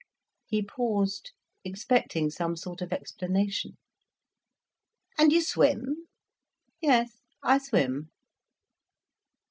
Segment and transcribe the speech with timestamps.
[0.47, 1.31] He paused,
[1.63, 3.77] expecting some sort of explanation.
[5.19, 6.07] "And you swim?"
[6.81, 8.09] "Yes, I swim."